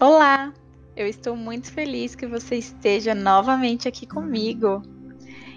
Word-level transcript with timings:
Olá! 0.00 0.54
Eu 0.96 1.08
estou 1.08 1.34
muito 1.34 1.72
feliz 1.72 2.14
que 2.14 2.24
você 2.24 2.54
esteja 2.54 3.16
novamente 3.16 3.88
aqui 3.88 4.06
comigo. 4.06 4.80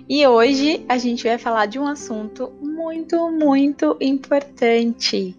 E 0.09 0.25
hoje 0.25 0.83
a 0.89 0.97
gente 0.97 1.25
vai 1.25 1.37
falar 1.37 1.67
de 1.67 1.77
um 1.77 1.87
assunto 1.87 2.51
muito, 2.59 3.29
muito 3.29 3.95
importante. 4.01 5.37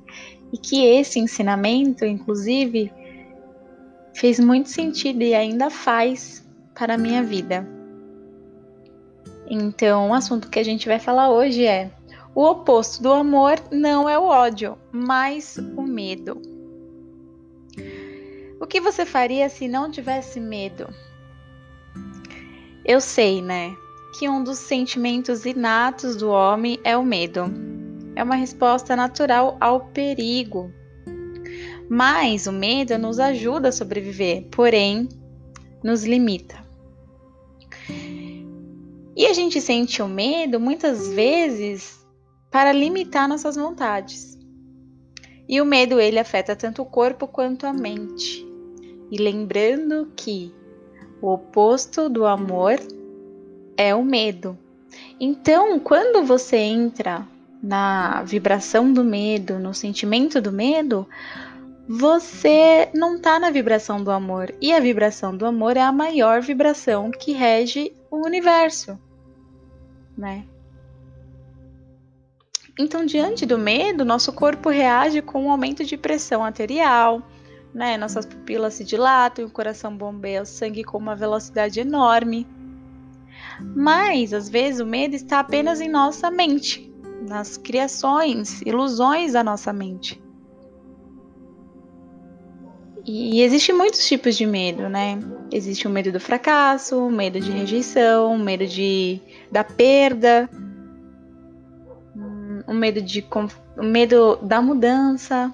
E 0.53 0.57
que 0.57 0.85
esse 0.85 1.19
ensinamento, 1.19 2.05
inclusive, 2.05 2.93
fez 4.15 4.39
muito 4.39 4.69
sentido 4.69 5.21
e 5.23 5.35
ainda 5.35 5.69
faz 5.69 6.49
para 6.73 6.95
a 6.95 6.99
minha 6.99 7.25
vida. 7.25 7.69
Então, 9.51 10.11
o 10.11 10.15
assunto 10.15 10.49
que 10.49 10.61
a 10.61 10.65
gente 10.65 10.87
vai 10.87 11.01
falar 11.01 11.29
hoje 11.29 11.67
é: 11.67 11.91
o 12.37 12.45
oposto 12.45 13.03
do 13.03 13.13
amor 13.13 13.61
não 13.69 14.09
é 14.09 14.17
o 14.17 14.27
ódio, 14.27 14.79
mas 14.93 15.59
o 15.77 15.83
medo. 15.83 16.52
O 18.63 18.67
que 18.67 18.81
você 18.81 19.05
faria 19.05 19.49
se 19.49 19.67
não 19.67 19.91
tivesse 19.91 20.39
medo? 20.39 20.89
Eu 22.85 23.01
sei, 23.01 23.43
né, 23.43 23.75
que 24.17 24.29
um 24.29 24.45
dos 24.45 24.59
sentimentos 24.59 25.45
inatos 25.45 26.15
do 26.15 26.31
homem 26.31 26.79
é 26.85 26.97
o 26.97 27.03
medo. 27.03 27.53
É 28.15 28.23
uma 28.23 28.37
resposta 28.37 28.95
natural 28.95 29.57
ao 29.61 29.87
perigo. 29.87 30.73
Mas 31.91 32.47
o 32.47 32.53
medo 32.53 32.97
nos 32.99 33.19
ajuda 33.19 33.71
a 33.71 33.73
sobreviver, 33.73 34.47
porém, 34.53 35.09
nos 35.83 36.05
limita. 36.05 36.65
E 39.17 39.27
a 39.27 39.33
gente 39.33 39.61
sente 39.61 40.01
o 40.01 40.07
medo 40.07 40.61
muitas 40.61 41.09
vezes 41.09 42.07
para 42.49 42.71
limitar 42.71 43.29
nossas 43.29 43.57
vontades. 43.57 44.39
E 45.49 45.61
o 45.61 45.67
medo 45.67 45.99
ele 45.99 46.21
afeta 46.21 46.55
tanto 46.55 46.83
o 46.83 46.87
corpo 46.87 47.27
quanto 47.27 47.67
a 47.67 47.73
mente. 47.73 48.52
E 49.13 49.19
lembrando 49.19 50.11
que 50.17 50.51
o 51.21 51.35
oposto 51.35 52.09
do 52.09 52.25
amor 52.25 52.81
é 53.77 53.95
o 53.95 54.03
medo. 54.03 54.59
Então, 55.21 55.79
quando 55.79 56.25
você 56.25 56.57
entra 56.57 57.29
na 57.63 58.23
vibração 58.23 58.91
do 58.91 59.05
medo, 59.05 59.59
no 59.59 59.75
sentimento 59.75 60.41
do 60.41 60.51
medo, 60.51 61.07
você 61.87 62.89
não 62.95 63.17
está 63.17 63.39
na 63.39 63.51
vibração 63.51 64.03
do 64.03 64.11
amor. 64.11 64.55
E 64.63 64.73
a 64.73 64.81
vibração 64.81 65.37
do 65.37 65.45
amor 65.45 65.77
é 65.77 65.83
a 65.83 65.93
maior 65.93 66.41
vibração 66.41 67.11
que 67.11 67.33
rege 67.33 67.93
o 68.11 68.25
universo, 68.25 68.99
né? 70.17 70.47
Então, 72.79 73.05
diante 73.05 73.45
do 73.45 73.59
medo, 73.59 74.07
nosso 74.07 74.33
corpo 74.33 74.71
reage 74.71 75.21
com 75.21 75.45
um 75.45 75.51
aumento 75.51 75.85
de 75.85 75.99
pressão 75.99 76.43
arterial, 76.43 77.23
né? 77.75 77.97
Nossas 77.97 78.27
pupilas 78.27 78.75
se 78.75 78.85
dilatam, 78.85 79.45
o 79.45 79.51
coração 79.51 79.97
bombeia 79.97 80.43
o 80.43 80.47
sangue 80.47 80.85
com 80.85 80.99
uma 80.99 81.17
velocidade 81.17 81.81
enorme. 81.81 82.47
Mas, 83.75 84.33
às 84.33 84.49
vezes, 84.49 84.81
o 84.81 84.87
medo 84.87 85.15
está 85.15 85.41
apenas 85.41 85.81
em 85.81 85.89
nossa 85.89 86.31
mente, 86.31 86.93
nas 87.29 87.57
criações, 87.57 88.61
ilusões 88.63 89.33
da 89.33 89.45
nossa 89.45 89.73
mente. 89.73 90.21
E 93.05 93.43
existem 93.43 93.75
muitos 93.75 94.07
tipos 94.07 94.37
de 94.37 94.47
medo, 94.47 94.89
né? 94.89 95.19
Existe 95.51 95.89
o 95.89 95.91
medo 95.91 96.13
do 96.13 96.21
fracasso, 96.21 97.05
o 97.05 97.11
medo 97.11 97.41
de 97.41 97.51
rejeição, 97.51 98.35
o 98.35 98.39
medo 98.39 98.65
de, 98.65 99.21
da 99.51 99.65
perda, 99.65 100.49
hum, 102.17 102.63
o 102.67 102.73
medo, 102.73 103.03
de, 103.03 103.27
o 103.77 103.83
medo 103.83 104.37
da 104.37 104.63
mudança, 104.63 105.53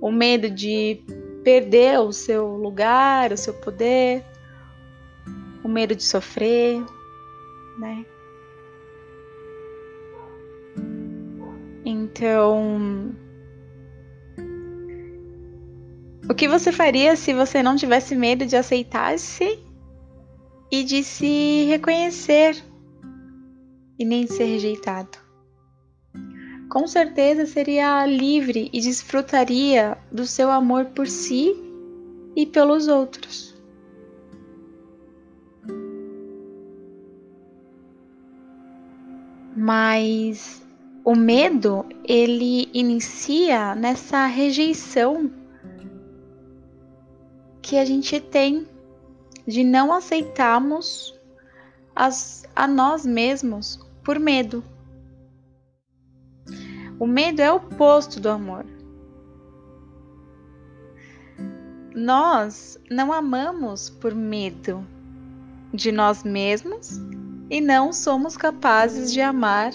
o 0.00 0.10
medo 0.10 0.50
de 0.50 1.02
perder 1.44 2.00
o 2.00 2.12
seu 2.12 2.56
lugar, 2.56 3.32
o 3.32 3.36
seu 3.36 3.54
poder, 3.54 4.24
o 5.62 5.68
medo 5.68 5.94
de 5.94 6.02
sofrer, 6.02 6.82
né? 7.78 8.04
Então, 11.84 13.14
O 16.30 16.34
que 16.34 16.46
você 16.46 16.70
faria 16.70 17.16
se 17.16 17.34
você 17.34 17.60
não 17.60 17.74
tivesse 17.74 18.14
medo 18.14 18.46
de 18.46 18.54
aceitar-se 18.54 19.58
e 20.70 20.84
de 20.84 21.02
se 21.02 21.64
reconhecer 21.64 22.56
e 23.98 24.04
nem 24.04 24.28
ser 24.28 24.44
rejeitado? 24.44 25.18
Com 26.70 26.86
certeza 26.86 27.46
seria 27.46 28.06
livre 28.06 28.70
e 28.72 28.80
desfrutaria 28.80 29.98
do 30.10 30.24
seu 30.24 30.48
amor 30.52 30.84
por 30.86 31.08
si 31.08 31.52
e 32.36 32.46
pelos 32.46 32.86
outros. 32.86 33.56
Mas 39.56 40.62
o 41.04 41.16
medo, 41.16 41.84
ele 42.04 42.70
inicia 42.72 43.74
nessa 43.74 44.26
rejeição 44.26 45.28
que 47.60 47.78
a 47.78 47.84
gente 47.84 48.20
tem 48.20 48.64
de 49.44 49.64
não 49.64 49.92
aceitarmos 49.92 51.18
as, 51.96 52.44
a 52.54 52.68
nós 52.68 53.04
mesmos 53.04 53.80
por 54.04 54.20
medo. 54.20 54.62
O 57.00 57.06
medo 57.06 57.40
é 57.40 57.50
o 57.50 57.56
oposto 57.56 58.20
do 58.20 58.28
amor. 58.28 58.66
Nós 61.94 62.78
não 62.90 63.10
amamos 63.10 63.88
por 63.88 64.14
medo 64.14 64.86
de 65.72 65.90
nós 65.90 66.22
mesmos 66.22 67.00
e 67.48 67.58
não 67.58 67.90
somos 67.90 68.36
capazes 68.36 69.10
de 69.10 69.22
amar 69.22 69.72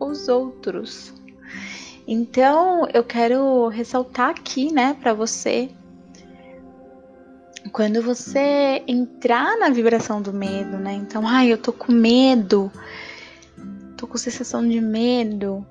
os 0.00 0.26
outros. 0.26 1.14
Então, 2.08 2.88
eu 2.92 3.04
quero 3.04 3.68
ressaltar 3.68 4.30
aqui, 4.30 4.72
né, 4.72 4.94
para 5.00 5.14
você 5.14 5.70
quando 7.72 8.02
você 8.02 8.82
entrar 8.86 9.56
na 9.58 9.70
vibração 9.70 10.20
do 10.20 10.32
medo, 10.32 10.76
né? 10.76 10.92
Então, 10.94 11.26
ai, 11.26 11.52
eu 11.52 11.58
tô 11.58 11.72
com 11.72 11.92
medo, 11.92 12.70
tô 13.96 14.06
com 14.06 14.18
sensação 14.18 14.68
de 14.68 14.80
medo. 14.80 15.66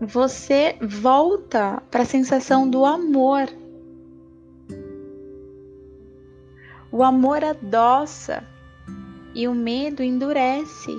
Você 0.00 0.76
volta 0.80 1.82
para 1.90 2.02
a 2.02 2.06
sensação 2.06 2.70
do 2.70 2.84
amor. 2.84 3.48
O 6.92 7.02
amor 7.02 7.42
adoça 7.42 8.46
e 9.34 9.48
o 9.48 9.54
medo 9.54 10.00
endurece. 10.00 10.92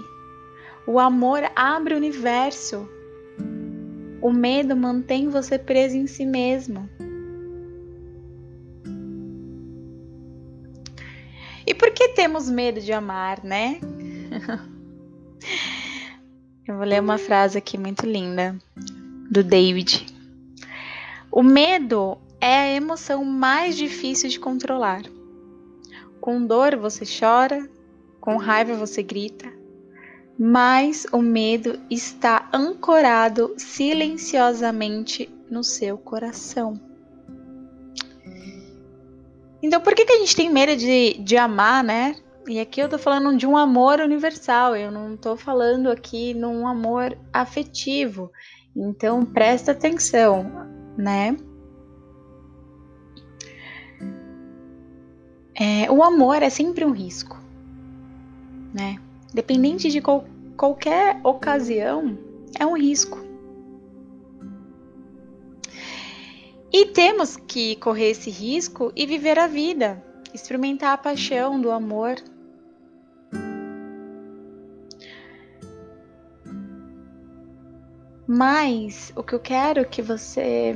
O 0.85 0.99
amor 0.99 1.49
abre 1.55 1.93
o 1.93 1.97
universo. 1.97 2.89
O 4.21 4.33
medo 4.33 4.75
mantém 4.75 5.29
você 5.29 5.57
preso 5.57 5.95
em 5.95 6.05
si 6.05 6.25
mesmo. 6.25 6.89
E 11.65 11.73
por 11.73 11.91
que 11.91 12.09
temos 12.09 12.49
medo 12.49 12.81
de 12.81 12.91
amar, 12.91 13.41
né? 13.45 13.79
Eu 16.69 16.75
vou 16.75 16.85
ler 16.85 17.01
uma 17.01 17.17
frase 17.17 17.57
aqui 17.57 17.79
muito 17.79 18.05
linda 18.05 18.55
do 19.27 19.43
David. 19.43 20.05
O 21.31 21.41
medo 21.41 22.15
é 22.39 22.59
a 22.59 22.75
emoção 22.75 23.25
mais 23.25 23.75
difícil 23.75 24.29
de 24.29 24.39
controlar. 24.39 25.01
Com 26.21 26.45
dor 26.45 26.75
você 26.75 27.05
chora, 27.05 27.67
com 28.21 28.37
raiva 28.37 28.75
você 28.75 29.01
grita, 29.01 29.51
mas 30.37 31.07
o 31.11 31.23
medo 31.23 31.79
está 31.89 32.47
ancorado 32.53 33.55
silenciosamente 33.57 35.27
no 35.49 35.63
seu 35.63 35.97
coração. 35.97 36.79
Então, 39.59 39.81
por 39.81 39.95
que, 39.95 40.05
que 40.05 40.13
a 40.13 40.19
gente 40.19 40.35
tem 40.35 40.51
medo 40.51 40.75
de, 40.75 41.15
de 41.15 41.35
amar, 41.35 41.83
né? 41.83 42.15
E 42.47 42.59
aqui 42.59 42.79
eu 42.81 42.89
tô 42.89 42.97
falando 42.97 43.37
de 43.37 43.45
um 43.45 43.55
amor 43.55 43.99
universal, 43.99 44.75
eu 44.75 44.91
não 44.91 45.15
tô 45.15 45.35
falando 45.35 45.89
aqui 45.89 46.33
num 46.33 46.67
amor 46.67 47.17
afetivo. 47.33 48.31
Então, 48.75 49.25
presta 49.25 49.71
atenção, 49.71 50.45
né? 50.97 51.35
É, 55.53 55.91
o 55.91 56.01
amor 56.01 56.41
é 56.41 56.49
sempre 56.49 56.85
um 56.85 56.91
risco, 56.91 57.37
né? 58.73 58.97
Dependente 59.33 59.89
de 59.89 60.01
qual, 60.01 60.25
qualquer 60.55 61.19
ocasião, 61.23 62.17
é 62.57 62.65
um 62.65 62.77
risco. 62.77 63.19
E 66.71 66.85
temos 66.85 67.35
que 67.35 67.75
correr 67.75 68.11
esse 68.11 68.29
risco 68.29 68.91
e 68.95 69.05
viver 69.05 69.37
a 69.37 69.47
vida, 69.47 70.01
experimentar 70.33 70.93
a 70.93 70.97
paixão 70.97 71.59
do 71.59 71.71
amor. 71.71 72.15
Mas 78.27 79.11
o 79.15 79.23
que 79.23 79.33
eu 79.33 79.39
quero 79.39 79.85
que 79.85 80.01
você 80.01 80.75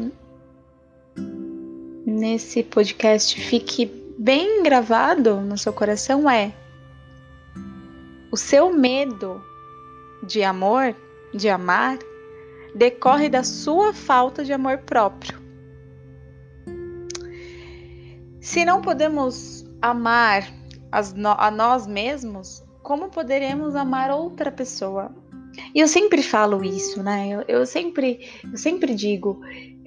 nesse 2.06 2.64
podcast 2.64 3.40
fique 3.40 3.86
bem 4.18 4.64
gravado 4.64 5.36
no 5.42 5.58
seu 5.58 5.72
coração 5.72 6.30
é 6.30 6.54
o 8.32 8.38
seu 8.38 8.74
medo 8.74 9.44
de 10.24 10.44
amor, 10.44 10.96
de 11.34 11.50
amar, 11.50 12.00
decorre 12.74 13.30
da 13.30 13.44
sua 13.44 13.94
falta 13.94 14.44
de 14.44 14.52
amor 14.52 14.80
próprio. 14.80 15.43
Se 18.44 18.66
não 18.66 18.82
podemos 18.82 19.66
amar 19.82 20.46
a 20.92 21.50
nós 21.50 21.88
mesmos, 21.88 22.62
como 22.82 23.08
poderemos 23.08 23.74
amar 23.74 24.12
outra 24.12 24.52
pessoa? 24.52 25.16
E 25.74 25.80
eu 25.80 25.88
sempre 25.88 26.22
falo 26.22 26.62
isso, 26.62 27.02
né? 27.02 27.30
Eu, 27.30 27.46
eu 27.48 27.66
sempre, 27.66 28.20
eu 28.44 28.58
sempre 28.58 28.94
digo, 28.96 29.40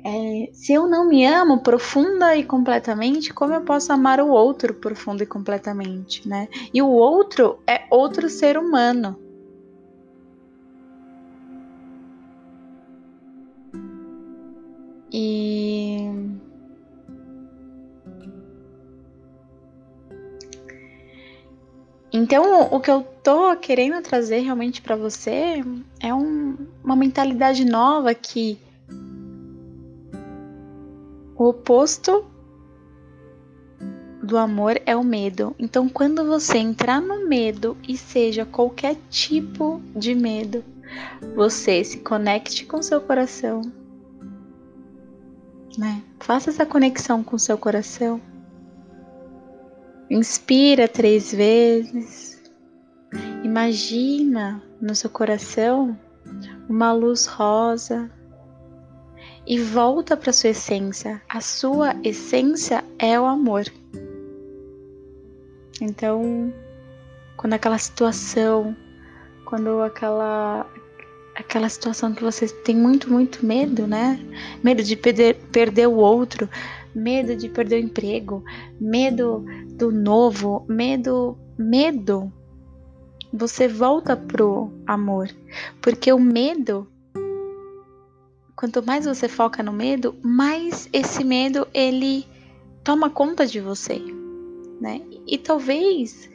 é, 0.03 0.49
se 0.55 0.73
eu 0.73 0.87
não 0.89 1.07
me 1.07 1.27
amo 1.27 1.61
profunda 1.61 2.35
e 2.35 2.43
completamente, 2.43 3.31
como 3.35 3.53
eu 3.53 3.61
posso 3.61 3.93
amar 3.93 4.23
o 4.23 4.29
outro 4.29 4.73
profundo 4.73 5.23
e 5.23 5.27
completamente, 5.27 6.27
né? 6.27 6.49
E 6.73 6.81
o 6.81 6.89
outro 6.89 7.59
é 7.67 7.83
outro 7.91 8.27
ser 8.31 8.57
humano. 8.57 9.19
E 15.13 15.66
Então, 22.17 22.63
o 22.73 22.81
que 22.81 22.91
eu 22.91 23.07
tô 23.23 23.55
querendo 23.57 24.01
trazer 24.01 24.39
realmente 24.39 24.81
para 24.81 24.97
você 24.97 25.63
é 26.01 26.15
um, 26.15 26.57
uma 26.83 26.97
mentalidade 26.97 27.63
nova 27.63 28.15
que 28.15 28.59
o 31.37 31.49
oposto 31.49 32.25
do 34.23 34.39
amor 34.39 34.81
é 34.87 34.97
o 34.97 35.05
medo. 35.05 35.55
Então, 35.59 35.91
quando 35.91 36.25
você 36.25 36.57
entrar 36.57 37.03
no 37.03 37.29
medo 37.29 37.77
e 37.87 37.99
seja 37.99 38.47
qualquer 38.47 38.97
tipo 39.11 39.83
de 39.95 40.15
medo, 40.15 40.65
você 41.35 41.85
se 41.85 41.99
conecte 41.99 42.65
com 42.65 42.81
seu 42.81 42.99
coração, 42.99 43.61
né? 45.77 46.03
Faça 46.19 46.49
essa 46.49 46.65
conexão 46.65 47.23
com 47.23 47.37
seu 47.37 47.59
coração 47.59 48.19
Inspira 50.09 50.87
três 50.87 51.33
vezes. 51.33 52.43
Imagina 53.43 54.63
no 54.81 54.95
seu 54.95 55.11
coração 55.11 55.99
uma 56.69 56.93
luz 56.93 57.27
rosa 57.27 58.11
e 59.47 59.59
volta 59.59 60.17
para 60.17 60.33
sua 60.33 60.51
essência. 60.51 61.23
A 61.29 61.41
sua 61.41 61.95
essência 62.05 62.85
é 62.99 63.19
o 63.19 63.25
amor. 63.25 63.65
Então, 65.81 66.53
quando 67.37 67.53
aquela 67.55 67.79
situação, 67.79 68.77
quando 69.45 69.81
aquela 69.83 70.67
aquela 71.35 71.69
situação 71.69 72.15
que 72.15 72.23
você 72.23 72.49
tem 72.49 72.75
muito, 72.75 73.13
muito 73.13 73.45
medo, 73.45 73.87
né? 73.87 74.19
Medo 74.65 74.83
de 74.83 74.97
perder, 74.97 75.37
perder 75.53 75.87
o 75.87 75.97
outro, 75.97 76.49
medo 76.97 77.37
de 77.37 77.49
perder 77.49 77.77
o 77.77 77.85
emprego, 77.85 78.43
medo 78.81 79.45
do 79.75 79.93
novo, 79.93 80.65
medo, 80.69 81.39
medo. 81.59 82.33
Você 83.33 83.69
volta 83.69 84.17
pro 84.17 84.73
amor, 84.87 85.29
porque 85.81 86.13
o 86.13 86.19
medo 86.19 86.89
quanto 88.57 88.83
mais 88.83 89.05
você 89.05 89.29
foca 89.29 89.63
no 89.63 89.73
medo, 89.73 90.17
mais 90.23 90.89
esse 90.91 91.23
medo 91.23 91.69
ele 91.75 92.27
toma 92.83 93.11
conta 93.11 93.47
de 93.47 93.61
você, 93.61 94.01
né? 94.81 95.03
E 95.27 95.37
talvez 95.37 96.31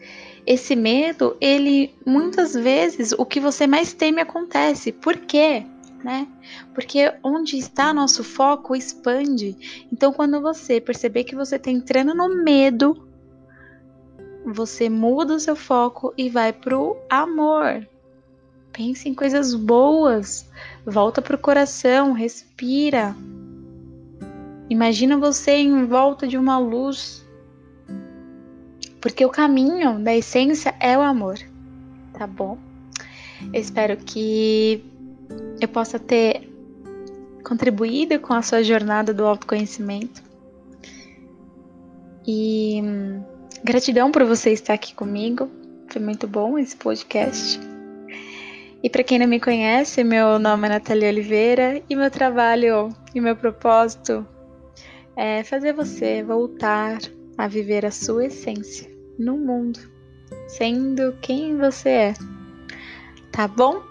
esse 0.46 0.76
medo, 0.76 1.36
ele 1.42 1.94
muitas 2.06 2.54
vezes 2.54 3.12
o 3.18 3.26
que 3.26 3.40
você 3.40 3.66
mais 3.66 3.94
teme 3.94 4.22
acontece. 4.22 4.92
Por 4.92 5.18
quê? 5.18 5.64
Né? 6.04 6.28
Porque 6.74 7.14
onde 7.24 7.58
está 7.58 7.94
nosso 7.94 8.24
foco 8.24 8.76
expande. 8.76 9.86
Então, 9.92 10.12
quando 10.12 10.42
você 10.42 10.82
perceber 10.82 11.24
que 11.24 11.36
você 11.36 11.58
está 11.58 11.70
entrando 11.70 12.16
no 12.16 12.44
medo, 12.44 13.08
você 14.46 14.90
muda 14.90 15.36
o 15.36 15.40
seu 15.40 15.56
foco 15.56 16.12
e 16.18 16.28
vai 16.28 16.52
pro 16.52 16.98
amor. 17.10 17.88
Pense 18.74 19.08
em 19.08 19.14
coisas 19.14 19.54
boas. 19.54 20.50
Volta 20.86 21.22
pro 21.22 21.38
coração, 21.38 22.14
respira. 22.14 23.16
Imagina 24.70 25.18
você 25.18 25.52
em 25.52 25.86
volta 25.86 26.28
de 26.28 26.38
uma 26.38 26.58
luz 26.58 27.22
porque 29.02 29.26
o 29.26 29.30
caminho 29.30 30.00
da 30.00 30.16
essência 30.16 30.76
é 30.80 30.96
o 30.96 31.02
amor, 31.02 31.40
tá 32.14 32.28
bom? 32.28 32.58
Eu 33.52 33.60
espero 33.60 33.98
que 33.98 34.86
eu 35.60 35.68
possa 35.68 36.00
ter 36.00 36.50
contribuído 37.44 38.20
com 38.20 38.34
a 38.34 38.42
sua 38.42 38.64
jornada 38.64 39.14
do 39.14 39.26
autoconhecimento. 39.26 40.22
E 42.26 42.82
gratidão 43.64 44.12
por 44.12 44.24
você 44.24 44.52
estar 44.52 44.74
aqui 44.74 44.94
comigo. 44.94 45.50
Foi 45.90 46.02
muito 46.02 46.28
bom 46.28 46.58
esse 46.58 46.76
podcast. 46.76 47.60
E 48.84 48.90
para 48.90 49.04
quem 49.04 49.20
não 49.20 49.28
me 49.28 49.40
conhece, 49.40 50.04
meu 50.04 50.40
nome 50.40 50.68
é 50.68 50.70
Natalia 50.72 51.10
Oliveira 51.10 51.82
e 51.90 51.96
meu 51.96 52.10
trabalho 52.10 52.90
e 53.14 53.22
meu 53.22 53.36
propósito 53.36 54.26
é 55.16 55.44
fazer 55.44 55.74
você 55.74 56.24
voltar 56.24 56.98
a 57.38 57.48
viver 57.48 57.86
a 57.86 57.92
sua 57.92 58.26
essência 58.26 58.90
no 59.20 59.38
mundo, 59.38 59.80
sendo 60.48 61.16
quem 61.22 61.58
você 61.58 61.90
é. 61.90 62.14
Tá 63.32 63.48
bom? 63.48 63.91